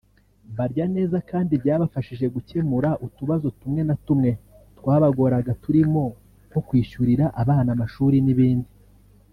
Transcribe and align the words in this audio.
barya 0.57 0.85
neza 0.95 1.17
kandi 1.29 1.53
byabafashije 1.61 2.25
gukemura 2.35 2.89
utubazo 3.07 3.47
tumwe 3.59 3.81
na 3.87 3.95
tumwe 4.05 4.31
twabagoraga 4.77 5.51
turimo 5.63 6.03
nko 6.49 6.59
kwishyurira 6.67 7.25
abana 7.41 7.69
amashuri 7.75 8.17
n’ibindi 8.25 8.71